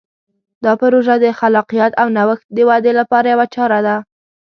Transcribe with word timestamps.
دا 0.63 0.71
پروژه 0.81 1.15
د 1.23 1.25
خلاقیت 1.39 1.91
او 2.01 2.07
نوښت 2.17 2.45
د 2.55 2.57
ودې 2.69 2.91
لپاره 2.99 3.27
یوه 3.33 3.45
چاره 3.55 3.79
ده. 3.87 3.95